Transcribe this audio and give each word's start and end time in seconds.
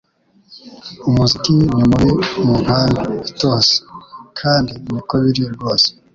umuziki 1.09 1.53
ni 1.75 1.83
mubi 1.89 2.11
mu 2.45 2.53
nkambi 2.63 2.99
itose 3.31 3.73
kandi 4.39 4.71
niko 4.89 5.13
biri 5.23 5.43
rwose 5.55 5.89